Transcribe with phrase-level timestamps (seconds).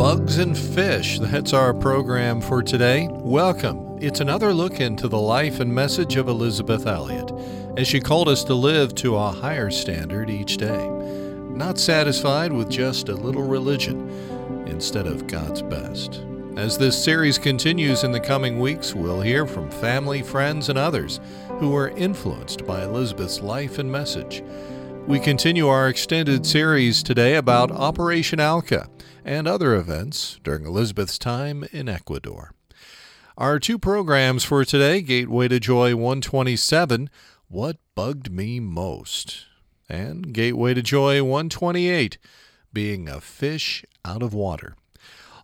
[0.00, 1.18] Bugs and Fish.
[1.18, 3.06] That's our program for today.
[3.10, 3.98] Welcome.
[4.00, 7.30] It's another look into the life and message of Elisabeth Elliot
[7.76, 10.88] as she called us to live to a higher standard each day.
[10.88, 14.08] Not satisfied with just a little religion
[14.66, 16.22] instead of God's best.
[16.56, 21.20] As this series continues in the coming weeks, we'll hear from family, friends, and others
[21.58, 24.42] who were influenced by Elisabeth's life and message.
[25.06, 28.88] We continue our extended series today about Operation Auca
[29.24, 32.52] and other events during Elisabeth's time in Ecuador.
[33.36, 37.10] Our two programs for today Gateway to Joy 127
[37.48, 39.46] What Bugged Me Most,
[39.88, 42.18] and Gateway to Joy 128
[42.72, 44.76] Being a Fish Out of Water.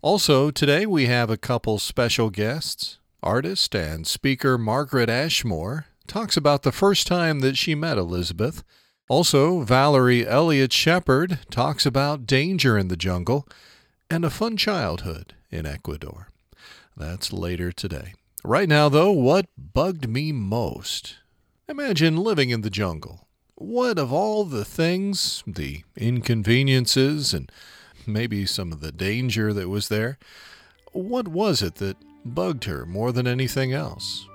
[0.03, 2.99] Also, today we have a couple special guests.
[3.23, 8.63] Artist and speaker Margaret Ashmore talks about the first time that she met Elisabeth.
[9.09, 13.47] Also, Valerie Elliot Shepard talks about danger in the jungle
[14.11, 16.29] and a fun childhood in Ecuador.
[16.97, 18.15] That's later today.
[18.43, 21.19] Right now, though, what bugged me most?
[21.69, 23.29] Imagine living in the jungle.
[23.55, 27.51] What of all the things, the inconveniences, and
[28.07, 30.19] maybe some of the danger that was there,
[30.93, 34.27] what was it that bugged her more than anything else?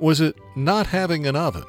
[0.00, 1.64] Was it not having an oven?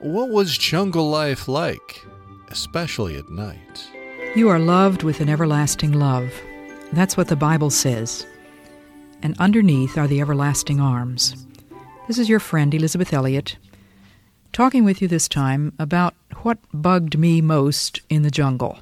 [0.00, 2.04] What was jungle life like,
[2.48, 3.88] especially at night?
[4.34, 6.32] You are loved with an everlasting love.
[6.92, 8.26] That's what the Bible says.
[9.22, 11.46] And underneath are the everlasting arms.
[12.08, 13.56] This is your friend, Elisabeth Elliot,
[14.52, 18.80] talking with you this time about what bugged me most in the jungle.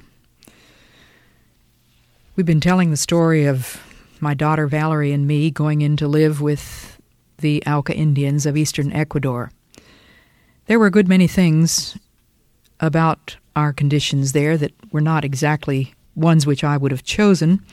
[2.35, 3.81] We've been telling the story of
[4.19, 6.99] my daughter Valerie and me going in to live with
[7.37, 9.51] the Auca Indians of eastern Ecuador.
[10.73, 11.99] There were a good many things
[12.79, 17.63] about our conditions there that were not exactly ones which I would have chosen,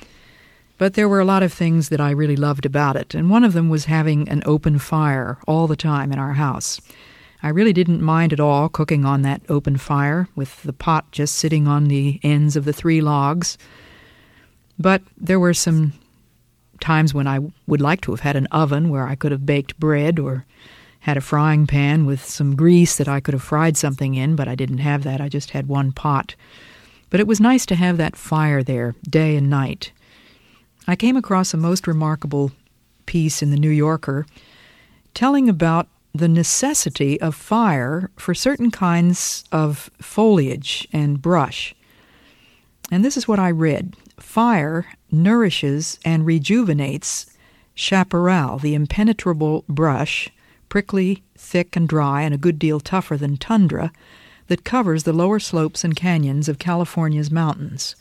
[0.76, 3.42] but there were a lot of things that I really loved about it, and one
[3.42, 6.78] of them was having an open fire all the time in our house.
[7.42, 11.36] I really didn't mind at all cooking on that open fire with the pot just
[11.36, 13.56] sitting on the ends of the three logs.
[14.78, 15.94] But there were some
[16.80, 19.80] times when I would like to have had an oven where I could have baked
[19.80, 20.44] bread or
[21.00, 24.48] had a frying pan with some grease that I could have fried something in, but
[24.48, 25.20] I didn't have that.
[25.20, 26.34] I just had one pot.
[27.08, 29.92] But it was nice to have that fire there day and night.
[30.86, 32.52] I came across a most remarkable
[33.06, 34.26] piece in the New Yorker
[35.14, 41.74] telling about the necessity of fire for certain kinds of foliage and brush.
[42.90, 47.26] And this is what I read Fire nourishes and rejuvenates
[47.74, 50.30] chaparral, the impenetrable brush
[50.70, 53.92] prickly, thick, and dry, and a good deal tougher than tundra,
[54.46, 57.94] that covers the lower slopes and canyons of California's mountains.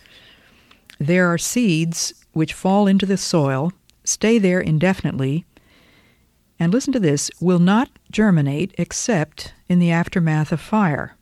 [0.98, 3.74] There are seeds which fall into the soil,
[4.06, 5.46] stay there indefinitely,
[6.60, 11.16] and listen to this, will not germinate except in the aftermath of fire.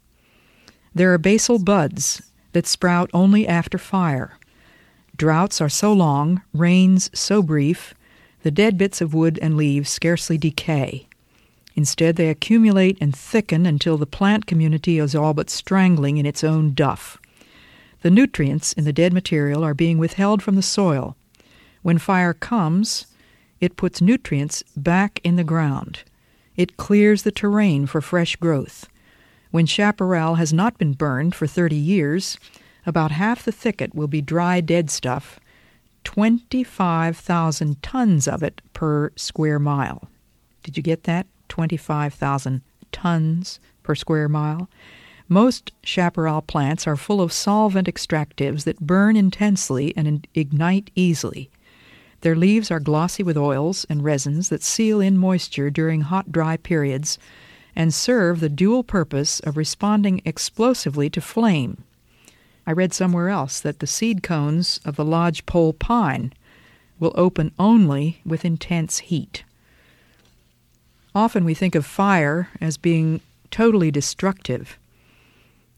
[0.95, 2.21] There are basal buds
[2.53, 4.37] that sprout only after fire.
[5.15, 7.93] Droughts are so long, rains so brief,
[8.43, 11.06] the dead bits of wood and leaves scarcely decay.
[11.77, 16.43] Instead, they accumulate and thicken until the plant community is all but strangling in its
[16.43, 17.19] own duff.
[18.01, 21.15] The nutrients in the dead material are being withheld from the soil.
[21.83, 23.05] When fire comes,
[23.61, 25.99] it puts nutrients back in the ground.
[26.55, 28.89] It clears the terrain for fresh growth.
[29.51, 32.39] When chaparral has not been burned for 30 years,
[32.87, 35.39] about half the thicket will be dry dead stuff,
[36.05, 40.09] 25,000 tons of it per square mile.
[40.63, 41.27] Did you get that?
[41.49, 44.69] 25,000 tons per square mile.
[45.29, 51.49] Most chaparral plants are full of solvent extractives that burn intensely and ignite easily.
[52.21, 56.57] Their leaves are glossy with oils and resins that seal in moisture during hot, dry
[56.57, 57.19] periods
[57.75, 61.83] and serve the dual purpose of responding explosively to flame.
[62.65, 66.33] I read somewhere else that the seed cones of the lodgepole pine
[66.99, 69.43] will open only with intense heat.
[71.17, 74.77] Often we think of fire as being totally destructive,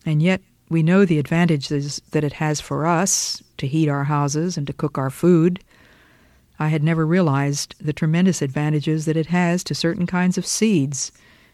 [0.06, 4.58] and yet we know the advantages that it has for us to heat our houses
[4.58, 5.64] and to cook our food.
[6.60, 11.14] I had never realized the tremendous advantages that it has to certain kinds of seeds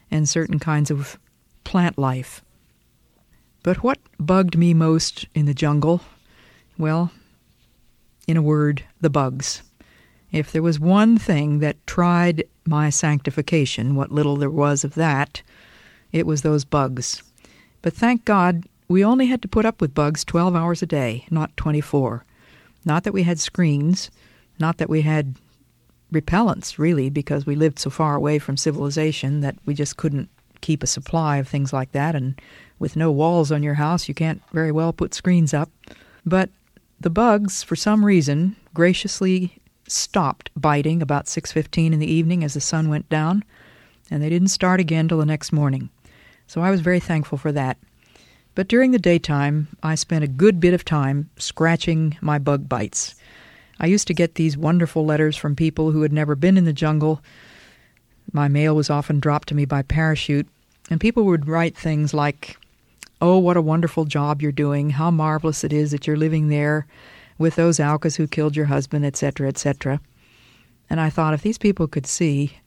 [0.09, 1.19] and certain kinds of
[1.63, 2.43] plant life.
[3.61, 6.01] But what bugged me most in the jungle?
[6.79, 7.11] Well,
[8.27, 9.61] in a word, the bugs.
[10.31, 15.41] If there was one thing that tried my sanctification, what little there was of that,
[16.12, 17.21] it was those bugs.
[17.81, 21.25] But thank God we only had to put up with bugs 12 hours a day,
[21.29, 22.25] not 24.
[22.83, 24.12] Not that we had screens,
[24.59, 25.35] not that we had
[26.13, 30.29] repellents, really, because we lived so far away from civilization that we just couldn't
[30.61, 32.15] keep a supply of things like that.
[32.15, 32.39] And
[32.79, 35.69] with no walls on your house, you can't very well put screens up.
[36.25, 36.50] But
[37.00, 42.61] the bugs, for some reason, graciously stopped biting about 6:15 in the evening as the
[42.61, 43.43] sun went down,
[44.09, 45.89] and they didn't start again till the next morning.
[46.47, 47.77] So I was very thankful for that.
[48.53, 53.15] But during the daytime, I spent a good bit of time scratching my bug bites.
[53.79, 56.71] I used to get these wonderful letters from people who had never been in the
[56.71, 57.21] jungle.
[58.31, 60.47] My mail was often dropped to me by parachute,
[60.89, 62.57] and people would write things like,
[63.21, 64.91] Oh, what a wonderful job you're doing.
[64.91, 66.85] How marvelous it is that you're living there
[67.37, 69.99] with those Aucas who killed your husband, etc., etc.
[70.89, 72.57] And I thought if these people could see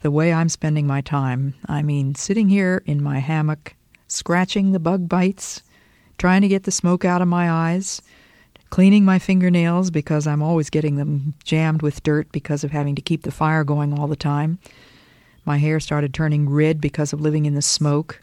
[0.00, 3.74] the way I'm spending my time, I mean, sitting here in my hammock,
[4.08, 5.62] scratching the bug bites,
[6.18, 8.02] trying to get the smoke out of my eyes,
[8.70, 13.02] cleaning my fingernails because I'm always getting them jammed with dirt because of having to
[13.02, 14.58] keep the fire going all the time.
[15.44, 18.22] My hair started turning red because of living in the smoke.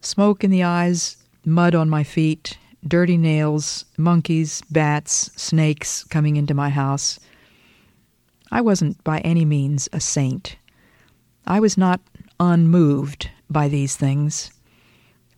[0.00, 6.54] Smoke in the eyes, mud on my feet, dirty nails, monkeys, bats, snakes coming into
[6.54, 7.18] my house.
[8.50, 10.56] I wasn't by any means a saint.
[11.46, 12.00] I was not
[12.38, 14.50] unmoved by these things.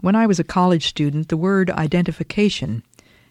[0.01, 2.83] When I was a college student, the word identification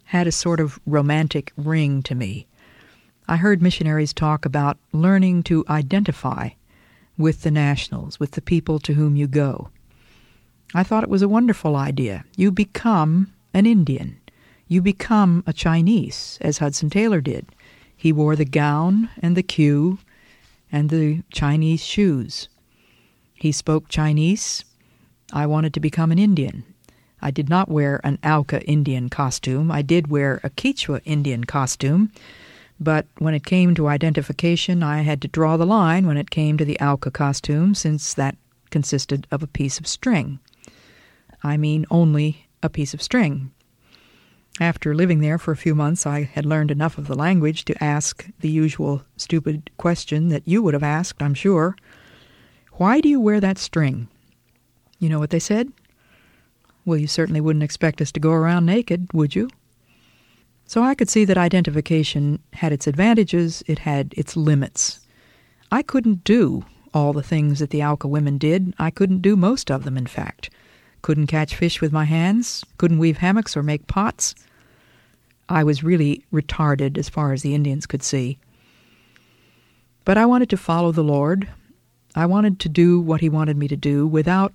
[0.06, 2.48] had a sort of romantic ring to me.
[3.28, 6.50] I heard missionaries talk about learning to identify
[7.18, 9.70] with the nationals, with the people to whom you go.
[10.74, 12.24] I thought it was a wonderful idea.
[12.36, 14.20] You become an Indian.
[14.68, 17.48] You become a Chinese, as Hudson Taylor did.
[17.96, 19.98] He wore the gown and the queue
[20.72, 22.50] and the Chinese shoes.
[23.34, 24.64] He spoke Chinese.
[25.34, 26.66] I wanted to become an Indian.
[27.20, 29.72] I did not wear an Auca Indian costume.
[29.72, 32.12] I did wear a Quechua Indian costume.
[32.80, 36.60] But when it came to identification, I had to draw the line when it came
[36.60, 38.38] to the Auca costume, since that
[38.70, 40.38] consisted of a piece of string.
[41.44, 43.52] I mean only a piece of string.
[44.60, 47.84] After living there for a few months, I had learned enough of the language to
[47.84, 51.76] ask the usual stupid question that you would have asked, I'm sure.
[52.74, 54.08] Why do you wear that string?
[55.00, 55.72] You know what they said?
[56.86, 59.50] Well, you certainly wouldn't expect us to go around naked, would you?
[60.66, 65.02] So I could see that identification had its advantages, it had its limits.
[65.72, 68.74] I couldn't do all the things that the Auca women did.
[68.80, 70.50] I couldn't do most of them, in fact.
[71.08, 74.36] Couldn't catch fish with my hands, couldn't weave hammocks or make pots.
[75.48, 78.40] I was really retarded as far as the Indians could see.
[80.04, 81.48] But I wanted to follow the Lord.
[82.14, 84.54] I wanted to do what He wanted me to do without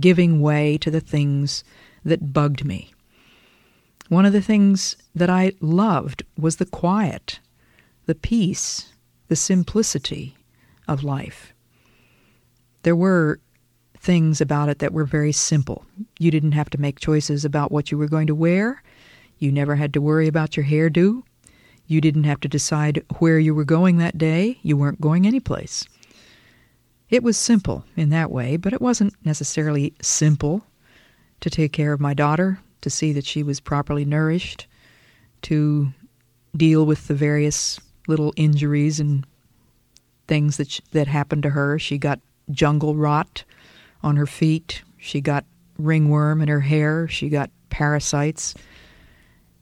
[0.00, 1.62] giving way to the things
[2.04, 2.92] that bugged me.
[4.08, 7.38] One of the things that I loved was the quiet,
[8.06, 8.92] the peace,
[9.28, 10.34] the simplicity
[10.88, 11.54] of life.
[12.82, 13.38] There were
[14.02, 15.84] things about it that were very simple.
[16.18, 18.82] You didn't have to make choices about what you were going to wear.
[19.38, 21.22] You never had to worry about your hairdo.
[21.86, 24.58] You didn't have to decide where you were going that day.
[24.62, 25.84] You weren't going anyplace.
[27.10, 30.66] It was simple in that way, but it wasn't necessarily simple
[31.40, 34.66] to take care of my daughter, to see that she was properly nourished,
[35.42, 35.92] to
[36.56, 37.78] deal with the various
[38.08, 39.24] little injuries and
[40.26, 41.78] things that sh- that happened to her.
[41.78, 43.44] She got jungle rot
[44.02, 44.82] on her feet.
[44.98, 45.44] She got
[45.78, 47.08] ringworm in her hair.
[47.08, 48.54] She got parasites.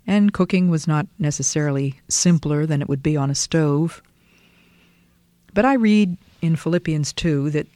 [0.06, 4.02] And cooking was not necessarily simpler than it would be on a stove.
[5.54, 7.66] But I read in Philippians 2 that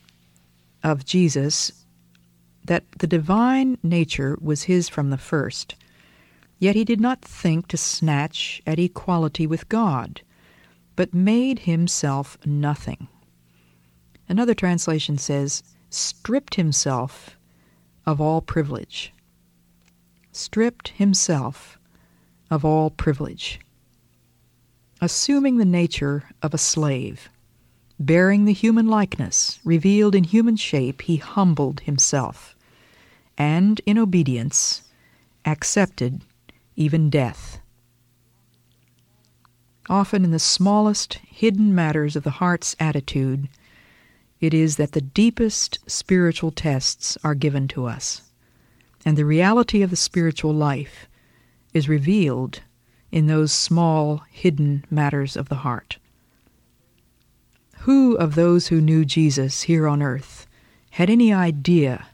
[0.82, 1.72] of Jesus
[2.66, 5.74] that the divine nature was his from the first.
[6.58, 10.22] Yet he did not think to snatch at equality with God,
[10.96, 13.08] but made himself nothing.
[14.28, 15.62] Another translation says,
[15.94, 17.36] stripped himself
[18.06, 19.12] of all privilege.
[20.32, 21.78] Stripped himself
[22.50, 23.60] of all privilege.
[25.00, 27.28] Assuming the nature of a slave,
[27.98, 32.56] bearing the human likeness, revealed in human shape, he humbled himself,
[33.38, 34.82] and in obedience
[35.44, 36.22] accepted
[36.76, 37.60] even death.
[39.88, 43.48] Often in the smallest hidden matters of the heart's attitude,
[44.40, 48.22] it is that the deepest spiritual tests are given to us,
[49.04, 51.08] and the reality of the spiritual life
[51.72, 52.60] is revealed
[53.10, 55.98] in those small, hidden matters of the heart.
[57.80, 60.46] Who of those who knew Jesus here on earth
[60.90, 62.06] had any idea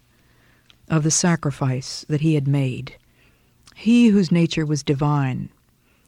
[0.89, 2.97] of the sacrifice that he had made?
[3.77, 5.49] He whose nature was divine,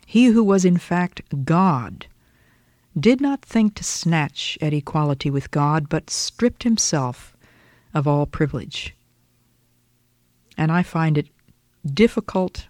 [0.04, 2.06] he who was in fact God,
[2.98, 7.36] did not think to snatch at equality with God, but stripped himself
[7.94, 8.94] of all privilege.
[10.58, 11.28] And I find it
[11.86, 12.66] difficult,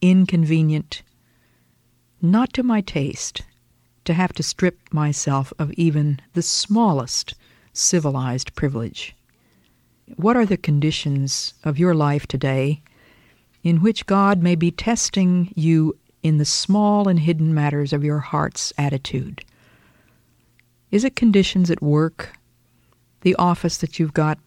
[0.00, 1.02] inconvenient,
[2.20, 3.42] not to my taste,
[4.04, 7.34] to have to strip myself of even the smallest
[7.72, 9.14] civilized privilege.
[10.16, 12.82] What are the conditions of your life today
[13.62, 18.18] in which God may be testing you in the small and hidden matters of your
[18.18, 19.44] heart's attitude?
[20.92, 22.34] Is it conditions at work,
[23.22, 24.38] the office that you've got,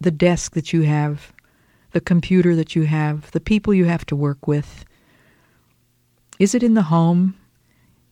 [0.00, 1.34] the desk that you have,
[1.92, 4.86] the computer that you have, the people you have to work with?
[6.38, 7.36] Is it in the home?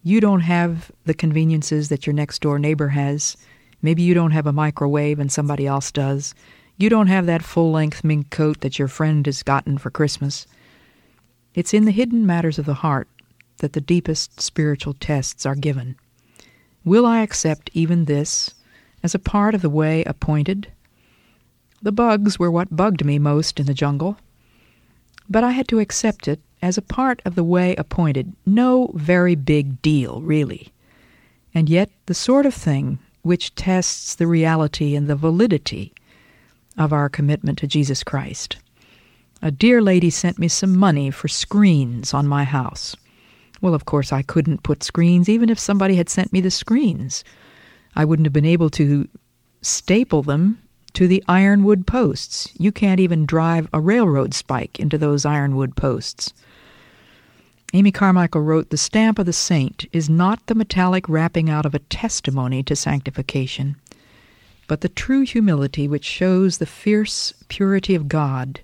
[0.03, 3.39] You don't have the conveniences that your next door neighbor has.
[3.81, 6.35] Maybe you don't have a microwave and somebody else does.
[6.77, 10.47] You don't have that full length mink coat that your friend has gotten for Christmas.
[11.55, 13.09] It's in the hidden matters of the heart
[13.59, 15.97] that the deepest spiritual tests are given.
[16.85, 18.55] Will I accept even this
[19.03, 20.69] as a part of the way appointed?
[21.81, 24.17] The bugs were what bugged me most in the jungle,
[25.29, 28.33] but I had to accept it as a part of the way appointed.
[28.47, 30.73] No very big deal, really.
[31.55, 35.93] And yet, the sort of thing which tests the reality and the validity
[36.77, 38.57] of our commitment to Jesus Christ.
[39.41, 42.97] A dear lady sent me some money for screens on my house.
[43.63, 47.25] Well, of course, I couldn't put screens even if somebody had sent me the screens.
[47.95, 49.09] I wouldn't have been able to
[49.63, 50.61] staple them
[50.95, 52.53] to the ironwood posts.
[52.59, 56.35] You can't even drive a railroad spike into those ironwood posts.
[57.73, 61.75] Amy Carmichael wrote The stamp of the saint is not the metallic wrapping out of
[61.75, 63.77] a testimony to sanctification,
[64.67, 68.61] but the true humility which shows the fierce purity of God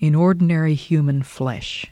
[0.00, 1.86] in ordinary human flesh.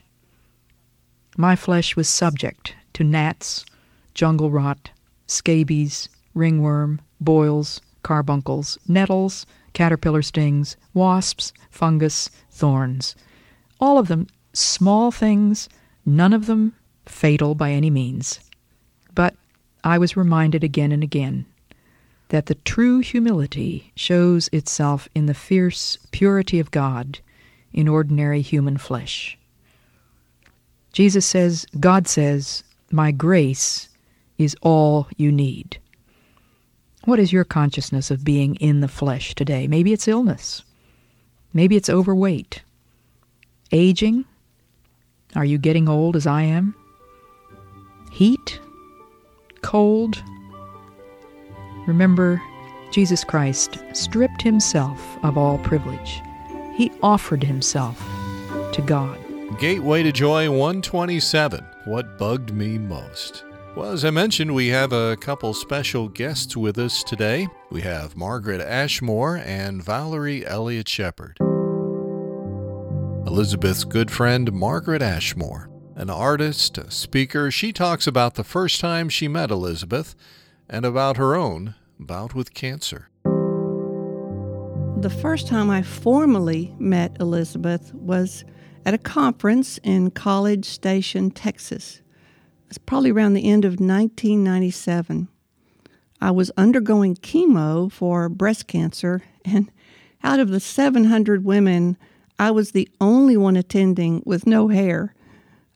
[1.37, 3.65] My flesh was subject to gnats,
[4.13, 4.91] jungle rot,
[5.27, 13.17] scabies, ringworm, boils, carbuncles, nettles, caterpillar stings, wasps, fungus, thorns.
[13.81, 15.69] All of them small things,
[16.05, 16.75] none of them
[17.07, 18.41] fatal by any means.
[19.15, 19.35] But
[19.83, 21.47] I was reminded again and again
[22.29, 27.21] that the true humility shows itself in the fierce purity of God
[27.73, 29.39] in ordinary human flesh.
[30.93, 33.89] Jesus says, God says, My grace
[34.39, 35.79] is all you need.
[37.05, 39.67] What is your consciousness of being in the flesh today?
[39.67, 40.63] Maybe it's illness.
[41.53, 42.63] Maybe it's overweight.
[43.73, 44.25] Aging?
[45.35, 46.75] Are you getting old as I am?
[48.13, 48.61] Heat?
[49.63, 50.23] Cold?
[51.87, 52.41] Remember,
[52.93, 56.21] Jesus Christ stripped himself of all privilege.
[56.77, 57.99] He offered himself
[58.75, 59.22] to God.
[59.59, 63.45] Gateway to Joy 127 What Bugged Me Most.
[63.77, 67.49] Well, as I mentioned, we have a couple special guests with us today.
[67.71, 71.39] We have Margaret Ashmore and Valerie Elliot Shepard.
[73.27, 79.09] Elisabeth's good friend, Margaret Ashmore, an artist, a speaker, she talks about the first time
[79.09, 80.15] she met Elisabeth
[80.69, 83.09] and about her own bout with cancer.
[85.03, 88.45] The first time I formally met Elisabeth was
[88.85, 92.01] at a conference in College Station, Texas.
[92.65, 95.29] It was probably around the end of 1997.
[96.21, 99.71] I was undergoing chemo for breast cancer, and
[100.23, 101.97] out of the 700 women,
[102.39, 105.15] I was the only one attending with no hair.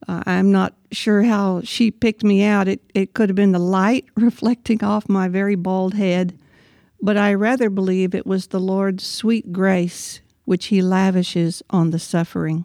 [0.09, 2.69] Uh, I'm not sure how she picked me out.
[2.69, 6.39] It, it could have been the light reflecting off my very bald head,
[7.03, 11.99] but I rather believe it was the Lord's sweet grace which He lavishes on the
[11.99, 12.65] suffering.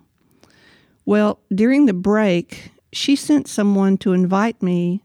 [1.05, 5.03] Well, during the break, she sent someone to invite me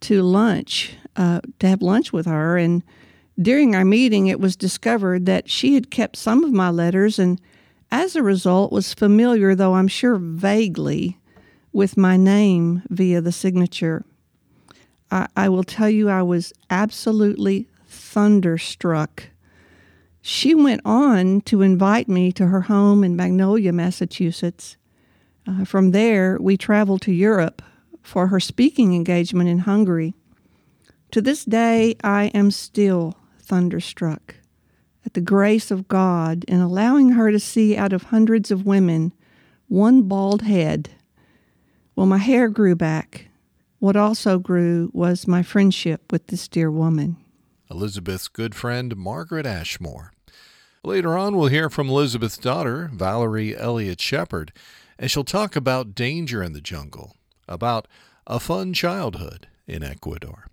[0.00, 2.56] to lunch, uh, to have lunch with her.
[2.56, 2.82] And
[3.40, 7.40] during our meeting, it was discovered that she had kept some of my letters and,
[7.90, 11.18] as a result, was familiar, though I'm sure vaguely,
[11.72, 14.04] with my name via the signature.
[15.10, 19.24] I, I will tell you, I was absolutely thunderstruck.
[20.22, 24.76] She went on to invite me to her home in Magnolia, Massachusetts.
[25.46, 27.62] Uh, from there, we traveled to Europe
[28.02, 30.14] for her speaking engagement in Hungary.
[31.12, 34.36] To this day, I am still thunderstruck
[35.04, 39.12] at the grace of God in allowing her to see out of hundreds of women
[39.68, 40.90] one bald head.
[41.94, 43.28] Well, my hair grew back.
[43.78, 47.16] What also grew was my friendship with this dear woman.
[47.70, 50.12] Elisabeth's good friend, Margaret Ashmore.
[50.82, 54.52] Later on, we'll hear from Elisabeth's daughter, Valerie Elliot Shepard,
[55.04, 57.14] and she'll talk about danger in the jungle,
[57.46, 57.86] about
[58.26, 60.46] a fun childhood in Ecuador.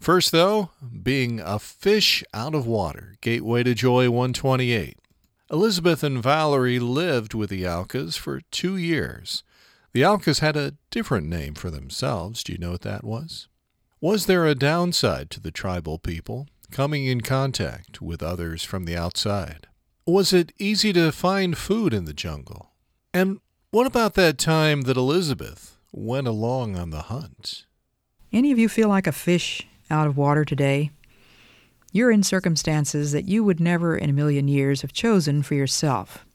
[0.00, 0.70] First, though,
[1.02, 4.96] being a fish out of water, Gateway to Joy 128.
[5.50, 9.44] Elisabeth and Valerie lived with the Aucas for two years.
[9.92, 12.42] The Aucas had a different name for themselves.
[12.42, 13.48] Do you know what that was?
[14.00, 18.96] Was there a downside to the tribal people coming in contact with others from the
[18.96, 19.66] outside?
[20.06, 22.70] Was it easy to find food in the jungle?
[23.12, 23.40] And
[23.72, 27.64] what about that time that Elisabeth went along on the hunt?
[28.30, 30.90] Any of you feel like a fish out of water today?
[31.90, 36.26] You're in circumstances that you would never in a million years have chosen for yourself.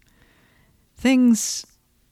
[0.97, 1.63] Things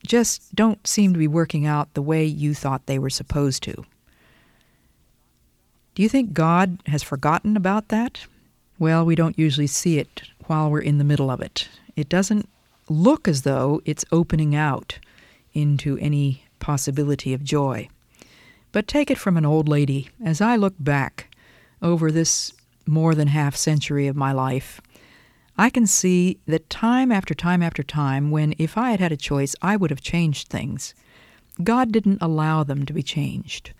[0.06, 3.84] just don't seem to be working out the way you thought they were supposed to.
[5.96, 8.26] Do you think God has forgotten about that?
[8.78, 11.68] Well, we don't usually see it while we're in the middle of it.
[11.96, 12.48] It doesn't
[12.88, 15.00] look as though it's opening out
[15.56, 17.88] into any possibility of joy.
[18.72, 20.10] But take it from an old lady.
[20.22, 21.34] As I look back
[21.80, 22.52] over this
[22.86, 24.80] more than half century of my life,
[25.56, 29.16] I can see that time after time after time, when if I had had a
[29.16, 30.94] choice, I would have changed things,
[31.62, 33.72] God didn't allow them to be changed.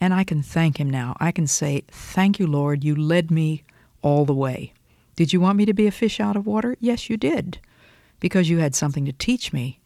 [0.00, 1.14] And I can thank Him now.
[1.20, 3.64] I can say, Thank you, Lord, you led me
[4.00, 4.72] all the way.
[5.14, 6.76] Did you want me to be a fish out of water?
[6.80, 7.58] Yes, you did,
[8.18, 9.78] because you had something to teach me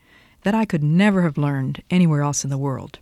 [0.47, 3.01] that I could never have learned anywhere else in the world.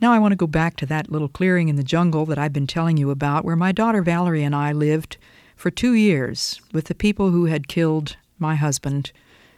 [0.00, 2.50] Now I want to go back to that little clearing in the jungle that I've
[2.50, 5.18] been telling you about, where my daughter Valerie and I lived
[5.54, 9.12] for two years with the people who had killed my husband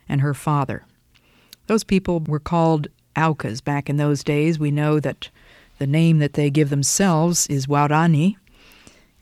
[0.08, 0.82] and her father.
[1.68, 4.58] Those people were called Aucas back in those days.
[4.58, 5.30] We know that
[5.78, 8.34] the name that they give themselves is Waorani,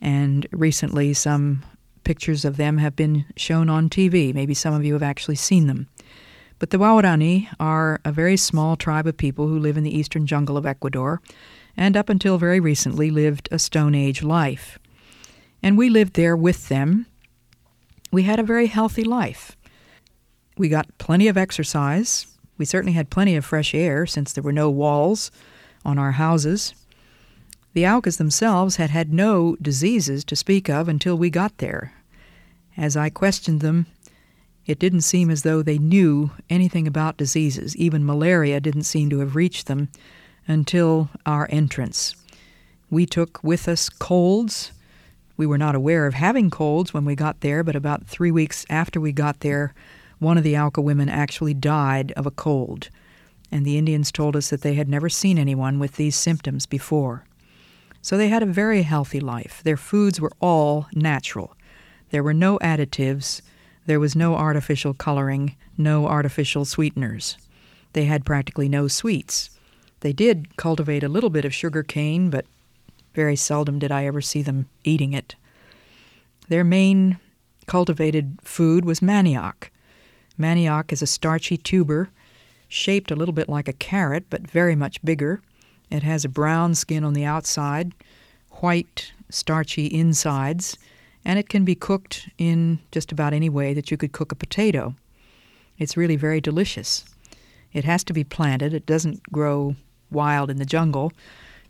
[0.01, 1.63] and recently some
[2.05, 4.33] pictures of them have been shown on TV.
[4.33, 5.89] Maybe some of you have actually seen them.
[6.59, 10.27] But the Waorani are a very small tribe of people who live in the eastern
[10.27, 11.21] jungle of Ecuador,
[11.77, 14.79] and up until very recently lived a Stone Age life.
[15.63, 17.07] And we lived there with them.
[18.13, 19.57] We had a very healthy life.
[20.57, 22.27] We got plenty of exercise.
[22.57, 25.33] We certainly had plenty of fresh air since there were no walls
[25.85, 26.75] on our houses.
[27.73, 31.93] The Aucas themselves had had no diseases to speak of until we got there.
[32.77, 33.87] As I questioned them,
[34.67, 37.77] it didn't seem as though they knew anything about diseases.
[37.77, 39.89] Even malaria didn't seem to have reached them
[40.47, 42.15] until our entrance.
[42.91, 44.73] We took with us colds.
[45.37, 48.65] We were not aware of having colds when we got there, but about three weeks
[48.71, 49.75] after we got there,
[50.19, 52.89] one of the Auca women actually died of a cold.
[53.51, 57.25] And the Indians told us that they had never seen anyone with these symptoms before.
[58.01, 59.61] So they had a very healthy life.
[59.65, 61.57] Their foods were all natural.
[62.11, 63.41] There were no additives,
[63.87, 67.37] there was no artificial coloring, no artificial sweeteners.
[67.93, 69.51] They had practically no sweets.
[70.01, 72.47] They did cultivate a little bit of sugar cane, but
[73.15, 75.37] very seldom did I ever see them eating it.
[76.49, 77.19] Their main
[77.67, 79.71] cultivated food was manioc.
[80.39, 82.11] Manioc is a starchy tuber,
[82.69, 85.41] shaped a little bit like a carrot, but very much bigger.
[85.91, 87.93] It has a brown skin on the outside,
[88.61, 90.77] white, starchy insides,
[91.25, 94.37] and it can be cooked in just about any way that you could cook a
[94.37, 94.95] potato.
[95.79, 97.05] It's really very delicious.
[97.73, 99.77] It has to be planted, it doesn't grow
[100.11, 101.13] wild in the jungle.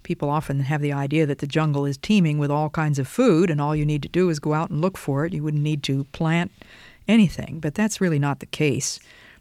[0.02, 3.48] People often have the idea that the jungle is teeming with all kinds of food,
[3.48, 5.32] and all you need to do is go out and look for it.
[5.32, 6.52] You wouldn't need to plant
[7.08, 9.00] anything, but that's really not the case.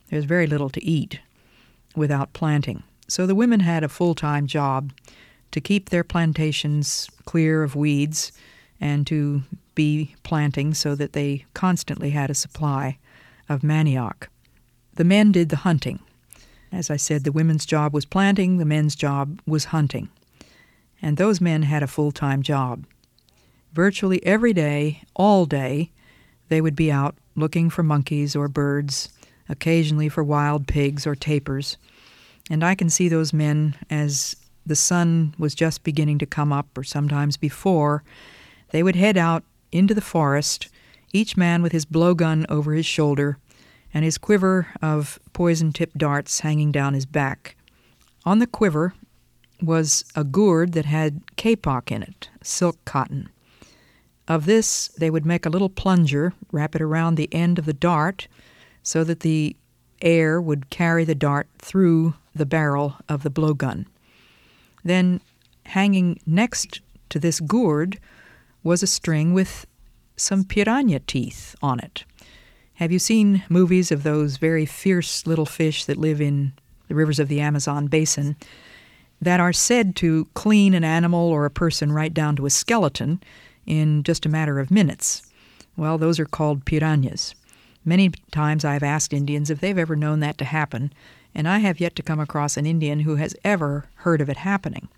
[0.10, 1.20] There's very little to eat
[1.96, 2.84] without planting.
[3.10, 4.94] So the women had a full time job
[5.52, 8.32] to keep their plantations clear of weeds
[8.80, 9.44] and to
[9.76, 12.98] be planting so that they constantly had a supply
[13.50, 14.28] of manioc.
[14.96, 16.00] The men did the hunting.
[16.72, 20.10] As I said, the women's job was planting, the men's job was hunting.
[21.02, 22.86] And those men had a full time job.
[23.74, 25.92] Virtually every day, all day,
[26.50, 29.10] they would be out looking for monkeys or birds,
[29.50, 31.78] occasionally for wild pigs or tapirs
[32.50, 36.78] and I can see those men as the sun was just beginning to come up,
[36.78, 38.04] or sometimes before,
[38.72, 40.70] they would head out into the forest,
[41.12, 43.38] each man with his blowgun over his shoulder
[43.94, 47.56] and his quiver of poison tipped darts hanging down his back.
[48.26, 48.94] On the quiver
[49.62, 53.30] was a gourd that had kapok in it, silk cotton.
[54.28, 57.74] Of this, they would make a little plunger, wrap it around the end of the
[57.74, 58.28] dart,
[58.82, 59.56] so that the
[60.02, 63.86] air would carry the dart through the barrel of the blowgun.
[64.84, 65.22] Then,
[65.66, 68.00] hanging next to this gourd
[68.64, 69.66] was a string with
[70.16, 72.04] some piranha teeth on it.
[72.76, 76.54] Have you seen movies of those very fierce little fish that live in
[76.88, 78.36] the rivers of the Amazon basin?
[79.24, 83.22] that are said to clean an animal or a person right down to a skeleton
[83.66, 85.24] in just a matter of minutes.
[85.78, 87.34] Well, those are called piranhas.
[87.86, 90.94] Many times I've asked Indians if they've ever known that to happen,
[91.34, 94.38] and I have yet to come across an Indian who has ever heard of it
[94.38, 94.90] happening.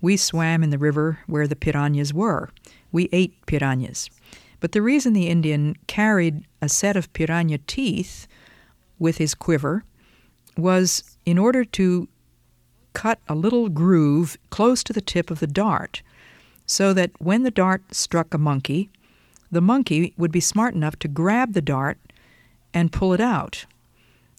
[0.00, 2.50] We swam in the river where the piranhas were.
[2.94, 4.08] We ate piranhas.
[4.60, 8.28] But the reason the Indian carried a set of piranha teeth
[9.00, 9.82] with his quiver
[10.56, 12.06] was in order to
[12.92, 16.02] cut a little groove close to the tip of the dart
[16.66, 18.90] so that when the dart struck a monkey,
[19.50, 21.98] the monkey would be smart enough to grab the dart
[22.72, 23.66] and pull it out.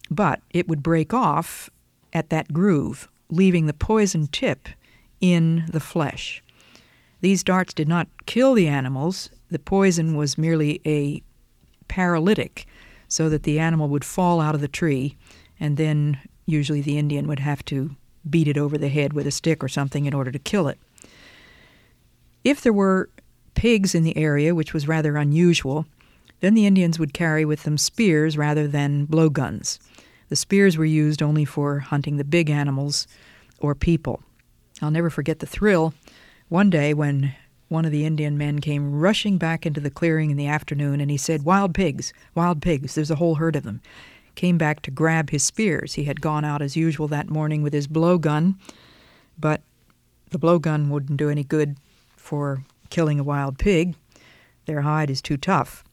[0.10, 1.70] But it would break off
[2.14, 4.70] at that groove, leaving the poison tip
[5.20, 6.42] in the flesh.
[7.26, 11.24] These darts did not kill the animals, the poison was merely a
[11.88, 12.68] paralytic,
[13.08, 15.18] so that the animal would fall out of the tree,
[15.60, 17.96] and then usually the Indian would have to
[18.30, 20.78] beat it over the head with a stick or something in order to kill it.
[22.44, 23.10] If there were
[23.56, 25.88] pigs in the area, which was rather unusual,
[26.42, 29.80] then the Indians would carry with them spears rather than blowguns.
[30.30, 33.08] The spears were used only for hunting the big animals
[33.58, 34.22] or people.
[34.80, 35.96] I'll never forget the thrill
[36.50, 37.34] one day when
[37.68, 41.10] one of the Indian men came rushing back into the clearing in the afternoon and
[41.10, 43.82] he said, Wild pigs, wild pigs, there's a whole herd of them.
[44.36, 45.94] Came back to grab his spears.
[45.94, 48.56] He had gone out as usual that morning with his blowgun,
[49.40, 49.62] but
[50.32, 51.78] the blowgun wouldn't do any good
[52.16, 53.96] for killing a wild pig.
[54.66, 55.84] Their hide is too tough.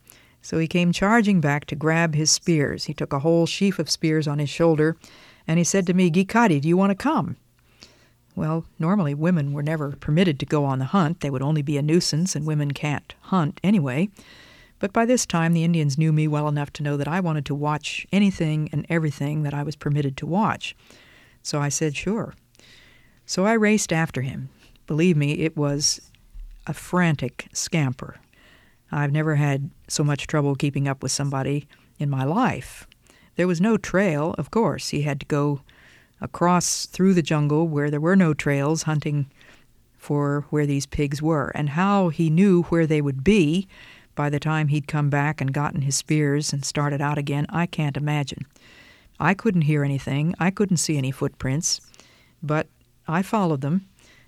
[0.43, 2.85] So he came charging back to grab his spears.
[2.85, 4.97] He took a whole sheaf of spears on his shoulder,
[5.47, 7.37] and he said to me, Gikari, do you want to come?
[8.35, 11.21] Well, normally women were never permitted to go on the hunt.
[11.21, 14.09] They would only be a nuisance, and women can't hunt anyway.
[14.79, 17.45] But by this time, the Indians knew me well enough to know that I wanted
[17.47, 20.75] to watch anything and everything that I was permitted to watch.
[21.43, 22.35] So I said, sure.
[23.27, 24.49] So I raced after him.
[24.87, 26.01] Believe me, it was
[26.67, 28.17] a frantic scamper.
[28.91, 31.69] I've never had so much trouble keeping up with somebody
[31.99, 32.87] in my life.
[33.37, 34.89] There was no trail, of course.
[34.89, 35.61] He had to go
[36.23, 39.27] across through the jungle where there were no trails hunting
[39.99, 41.53] for where these pigs were.
[41.55, 43.69] And how he knew where they would be
[44.15, 47.67] by the time he'd come back and gotten his spears and started out again, I
[47.67, 48.47] can't imagine.
[49.21, 51.81] I couldn't hear anything, I couldn't see any footprints,
[52.43, 52.67] but
[53.07, 53.87] I followed them.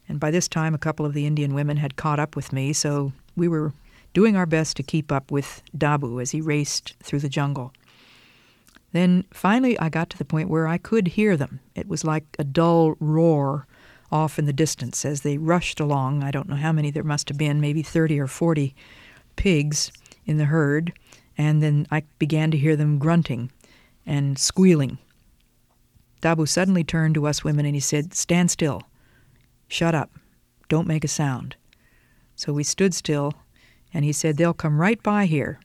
[0.08, 2.72] And by this time, a couple of the Indian women had caught up with me,
[2.72, 3.72] so we were
[4.12, 7.72] doing our best to keep up with Dabu as he raced through the jungle.
[8.94, 11.58] Then finally, I got to the point where I could hear them.
[11.74, 13.66] It was like a dull roar
[14.12, 16.22] off in the distance as they rushed along.
[16.22, 18.72] I don't know how many there must have been, maybe 30 or 40
[19.34, 19.90] pigs
[20.26, 20.92] in the herd.
[21.36, 23.50] And then I began to hear them grunting
[24.06, 24.98] and squealing.
[26.22, 28.82] Dabu suddenly turned to us women and he said, Stand still.
[29.66, 30.12] Shut up.
[30.68, 31.56] Don't make a sound.
[32.36, 33.32] So we stood still
[33.92, 35.58] and he said, They'll come right by here.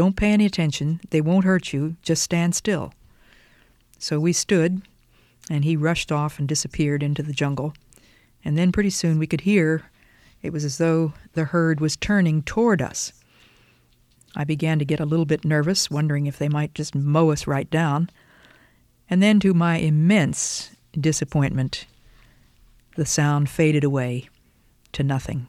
[0.00, 0.98] Don't pay any attention.
[1.10, 1.96] They won't hurt you.
[2.00, 2.94] Just stand still.
[3.98, 4.80] So we stood,
[5.50, 7.74] and he rushed off and disappeared into the jungle.
[8.42, 9.90] And then pretty soon we could hear
[10.40, 13.12] it was as though the herd was turning toward us.
[14.34, 17.46] I began to get a little bit nervous, wondering if they might just mow us
[17.46, 18.08] right down.
[19.10, 21.84] And then, to my immense disappointment,
[22.96, 24.30] the sound faded away
[24.92, 25.46] to nothing.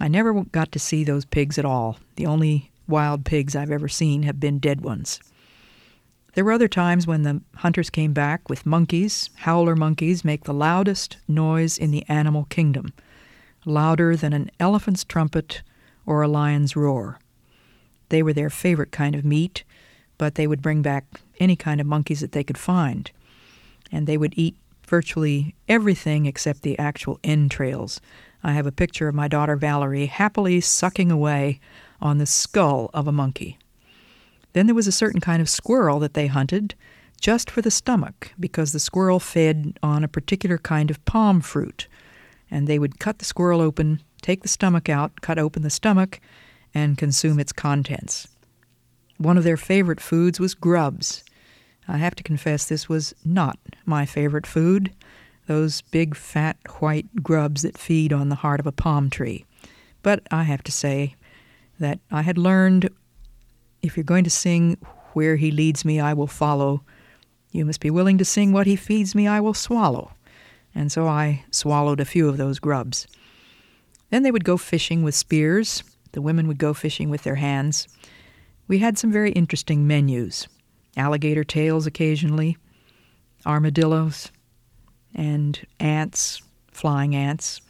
[0.00, 2.00] I never got to see those pigs at all.
[2.16, 5.20] The only wild pigs I've ever seen have been dead ones.
[6.34, 9.28] There were other times when the hunters came back with monkeys.
[9.36, 12.92] Howler monkeys make the loudest noise in the animal kingdom,
[13.66, 15.62] louder than an elephant's trumpet
[16.06, 17.18] or a lion's roar.
[18.08, 19.64] They were their favorite kind of meat,
[20.16, 21.04] but they would bring back
[21.38, 23.10] any kind of monkeys that they could find.
[23.90, 28.00] And they would eat virtually everything except the actual entrails
[28.44, 31.60] I have a picture of my daughter Valerie happily sucking away
[32.02, 33.58] on the skull of a monkey.
[34.52, 36.74] Then there was a certain kind of squirrel that they hunted
[37.20, 41.86] just for the stomach, because the squirrel fed on a particular kind of palm fruit.
[42.50, 46.20] And they would cut the squirrel open, take the stomach out, cut open the stomach,
[46.74, 48.26] and consume its contents.
[49.18, 51.22] One of their favorite foods was grubs.
[51.86, 54.92] I have to confess this was not my favorite food
[55.46, 59.44] those big fat white grubs that feed on the heart of a palm tree.
[60.02, 61.14] But I have to say
[61.82, 62.88] that I had learned
[63.82, 64.78] if you're going to sing
[65.12, 66.82] Where He Leads Me, I Will Follow,
[67.50, 70.12] you must be willing to sing What He Feeds Me, I Will Swallow.
[70.74, 73.06] And so I swallowed a few of those grubs.
[74.10, 75.84] Then they would go fishing with spears.
[76.12, 77.88] The women would go fishing with their hands.
[78.68, 80.48] We had some very interesting menus
[80.96, 82.58] alligator tails occasionally,
[83.46, 84.30] armadillos,
[85.14, 87.60] and ants, flying ants.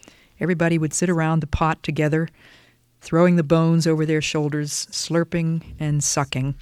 [0.40, 2.28] Everybody would sit around the pot together,
[3.02, 6.54] throwing the bones over their shoulders, slurping and sucking.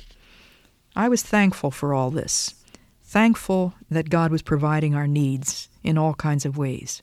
[0.97, 2.55] I was thankful for all this,
[3.03, 7.03] thankful that God was providing our needs in all kinds of ways.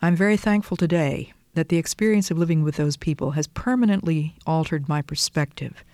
[0.00, 4.88] I'm very thankful today that the experience of living with those people has permanently altered
[4.88, 5.84] my perspective.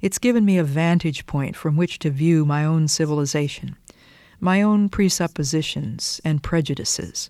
[0.00, 3.76] It's given me a vantage point from which to view my own civilization,
[4.38, 7.28] my own presuppositions and prejudices.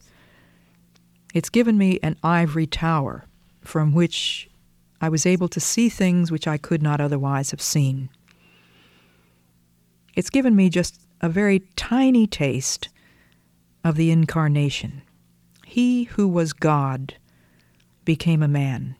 [1.33, 3.25] It's given me an ivory tower
[3.63, 4.51] from which
[5.01, 8.11] I was able to see things which I could not otherwise have seen.
[10.15, 12.89] It's given me just a very tiny taste
[13.85, 15.03] of the incarnation.
[15.65, 17.15] He who was God
[18.05, 18.97] became a man.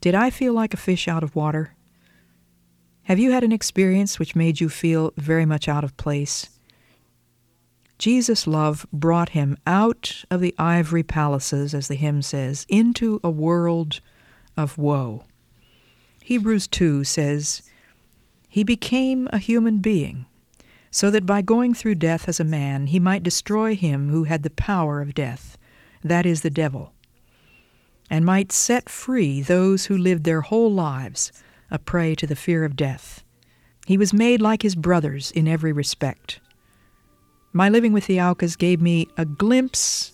[0.00, 1.74] Did I feel like a fish out of water?
[3.02, 6.48] Have you had an experience which made you feel very much out of place?
[7.98, 13.30] Jesus' love brought him out of the ivory palaces, as the hymn says, into a
[13.30, 14.00] world
[14.62, 15.24] of woe.
[16.22, 17.62] Hebrews 2 says,
[18.48, 20.26] He became a human being,
[20.90, 24.42] so that by going through death as a man, he might destroy him who had
[24.42, 25.56] the power of death,
[26.02, 26.92] that is, the devil
[28.10, 31.32] and might set free those who lived their whole lives
[31.70, 33.22] a prey to the fear of death.
[33.86, 36.40] He was made like his brothers in every respect.
[37.52, 40.12] My living with the Aucas gave me a glimpse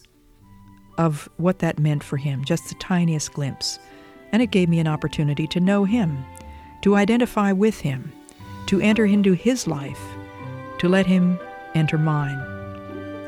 [0.99, 3.79] of what that meant for him, just the tiniest glimpse.
[4.33, 6.25] And it gave me an opportunity to know him,
[6.83, 8.13] to identify with him,
[8.67, 10.01] to enter into his life,
[10.79, 11.39] to let him
[11.75, 12.39] enter mine,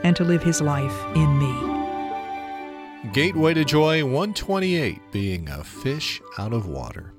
[0.02, 3.10] and to live his life in me.
[3.12, 7.14] Gateway to Joy 128 being a fish out of water.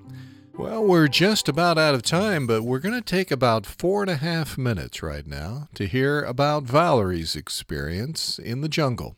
[0.59, 4.11] Well, we're just about out of time, but we're going to take about four and
[4.11, 9.15] a half minutes right now to hear about Valerie's experience in the jungle.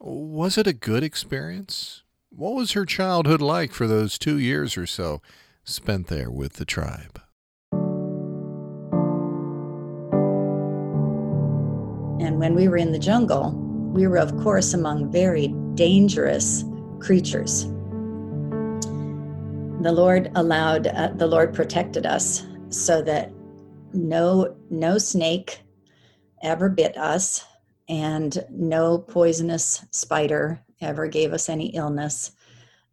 [0.00, 2.02] Was it a good experience?
[2.38, 5.20] What was her childhood like for those two years or so
[5.64, 7.20] spent there with the tribe?
[12.24, 13.50] And when we were in the jungle,
[13.92, 16.62] we were, of course, among very dangerous
[17.00, 17.64] creatures.
[19.82, 23.32] The Lord allowed, uh, the Lord protected us so that
[23.92, 25.62] no no snake
[26.44, 27.44] ever bit us,
[27.88, 32.32] and no poisonous spider ever gave us any illness.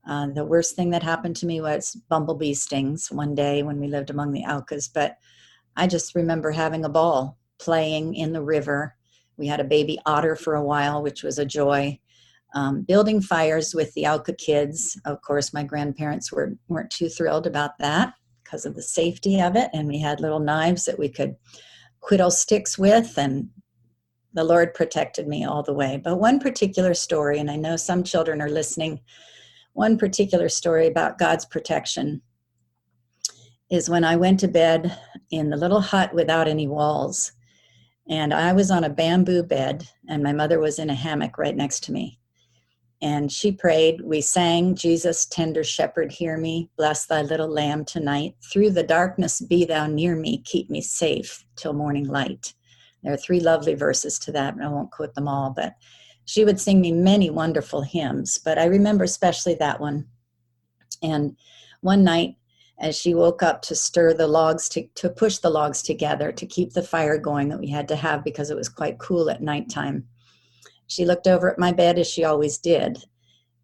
[0.07, 3.87] Uh, the worst thing that happened to me was bumblebee stings one day when we
[3.87, 4.87] lived among the Aucas.
[4.87, 5.17] But
[5.75, 8.95] I just remember having a ball playing in the river.
[9.37, 11.99] We had a baby otter for a while, which was a joy
[12.53, 14.99] um, building fires with the Auca kids.
[15.05, 19.55] Of course, my grandparents were, weren't too thrilled about that because of the safety of
[19.55, 19.69] it.
[19.73, 21.35] And we had little knives that we could
[22.09, 23.49] whittle sticks with, and
[24.35, 25.99] the Lord protected me all the way.
[26.03, 28.99] But one particular story, and I know some children are listening,
[29.73, 32.21] one particular story about God's protection
[33.71, 34.95] is when I went to bed
[35.31, 37.31] in the little hut without any walls.
[38.07, 41.55] And I was on a bamboo bed, and my mother was in a hammock right
[41.55, 42.19] next to me
[43.01, 44.01] and she prayed.
[44.01, 46.69] We sang, Jesus, tender shepherd, hear me.
[46.77, 48.35] Bless thy little lamb tonight.
[48.51, 50.41] Through the darkness be thou near me.
[50.45, 52.53] Keep me safe till morning light.
[53.05, 54.55] There are three lovely verses to that.
[54.55, 55.75] And I won't quote them all, but
[56.25, 58.37] she would sing me many wonderful hymns.
[58.43, 60.07] But I remember especially that one.
[61.01, 61.37] And
[61.79, 62.35] one night,
[62.79, 66.45] as she woke up to stir the logs to, to push the logs together to
[66.45, 69.41] keep the fire going that we had to have because it was quite cool at
[69.41, 70.05] nighttime
[70.87, 73.03] she looked over at my bed as she always did,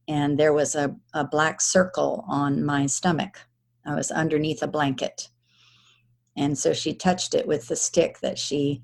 [0.08, 3.40] and there was a, a black circle on my stomach.
[3.86, 5.30] I was underneath a blanket.
[6.36, 8.84] And so she touched it with the stick that she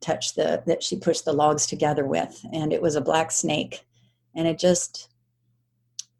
[0.00, 2.44] touched the that she pushed the logs together with.
[2.52, 3.84] And it was a black snake.
[4.34, 5.08] And it just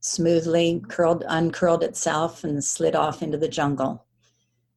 [0.01, 4.05] smoothly curled uncurled itself and slid off into the jungle.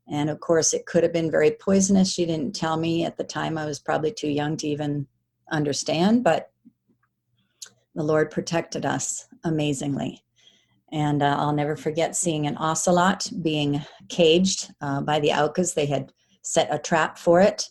[0.08, 2.12] And of course it could have been very poisonous.
[2.12, 3.58] She didn't tell me at the time.
[3.58, 5.08] I was probably too young to even
[5.52, 6.52] understand but
[7.96, 10.24] the Lord protected us amazingly.
[10.92, 15.74] And uh, I'll never forget seeing an ocelot being caged uh, by the Aucas.
[15.74, 16.12] They had
[16.42, 17.70] set a trap for it.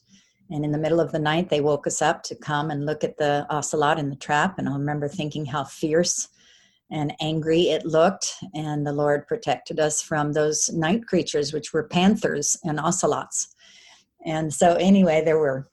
[0.50, 3.04] And in the middle of the night, they woke us up to come and look
[3.04, 4.58] at the ocelot in the trap.
[4.58, 6.28] And I remember thinking how fierce
[6.90, 8.34] and angry it looked.
[8.54, 13.54] And the Lord protected us from those night creatures, which were panthers and ocelots.
[14.26, 15.68] And so, anyway, there were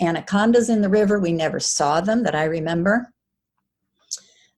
[0.00, 1.20] anacondas in the river.
[1.20, 3.12] We never saw them that I remember.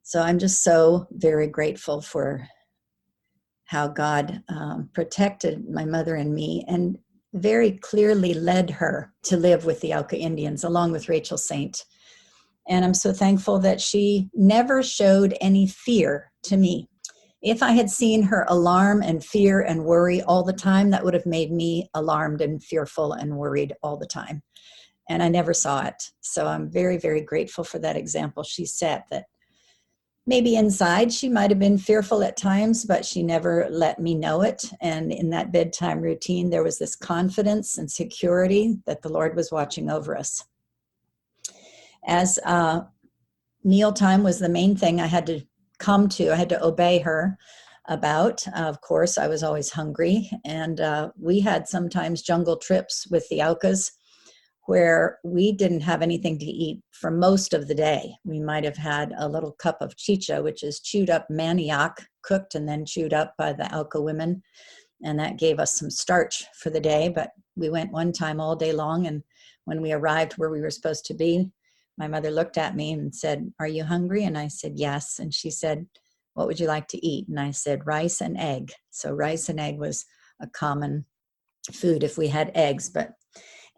[0.03, 2.47] So I'm just so very grateful for
[3.65, 6.99] how God um, protected my mother and me and
[7.35, 11.85] very clearly led her to live with the Auca Indians along with Rachel Saint.
[12.69, 16.89] And I'm so thankful that she never showed any fear to me.
[17.43, 21.13] If I had seen her alarm and fear and worry all the time, that would
[21.13, 24.43] have made me alarmed and fearful and worried all the time.
[25.11, 26.03] And I never saw it.
[26.23, 29.27] So I'm very, very grateful for that example she set that
[30.27, 34.43] maybe inside she might have been fearful at times, but she never let me know
[34.43, 34.65] it.
[34.81, 39.53] And in that bedtime routine, there was this confidence and security that the Lord was
[39.53, 40.45] watching over us.
[42.07, 42.83] As uh,
[43.63, 45.43] mealtime was the main thing I had to
[45.79, 47.37] come to, I had to obey her
[47.89, 48.47] about.
[48.49, 53.29] Uh, of course, I was always hungry, and uh, we had sometimes jungle trips with
[53.29, 53.93] the Aucas
[54.67, 58.15] where we didn't have anything to eat for most of the day.
[58.25, 62.55] We might have had a little cup of chicha, which is chewed up manioc, cooked
[62.55, 64.43] and then chewed up by the Auca women.
[65.03, 67.11] And that gave us some starch for the day.
[67.11, 69.07] But we went one time all day long.
[69.07, 69.23] And
[69.67, 71.51] when we arrived where we were supposed to be,
[71.99, 74.25] my mother looked at me and said, Are you hungry?
[74.25, 75.19] And I said, Yes.
[75.19, 75.87] And she said,
[76.33, 77.29] What would you like to eat?
[77.29, 78.73] And I said, Rice and egg.
[78.91, 80.07] So rice and egg was
[80.41, 81.05] a common
[81.73, 83.13] food if we had eggs, but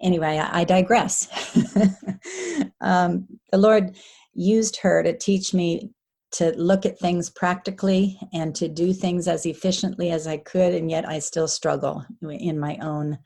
[0.03, 1.29] anyway, I, I digress.
[2.81, 3.97] um, the Lord
[4.35, 5.91] used her to teach me
[6.33, 10.91] to look at things practically and to do things as efficiently as I could, and
[10.91, 13.19] yet I still struggle in my own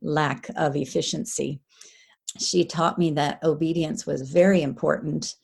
[0.00, 1.60] lack of efficiency.
[2.38, 5.34] She taught me that obedience was very important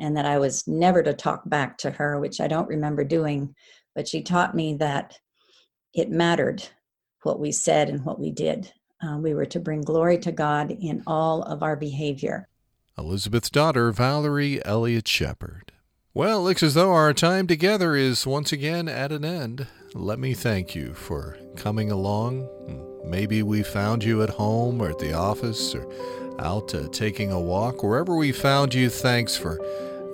[0.00, 3.54] and that I was never to talk back to her, which I don't remember doing,
[3.94, 5.16] but she taught me that
[5.94, 6.66] it mattered
[7.22, 8.72] what we said and what we did.
[9.02, 12.48] Uh, we were to bring glory to God in all of our behavior.
[12.96, 15.72] Elisabeth's daughter, Valerie Elliot Shepard.
[16.12, 19.66] Well, it looks as though our time together is once again at an end.
[19.94, 22.48] Let me thank you for coming along.
[23.04, 25.86] Maybe we found you at home or at the office or
[26.38, 27.82] out uh, taking a walk.
[27.82, 29.60] Wherever we found you, thanks for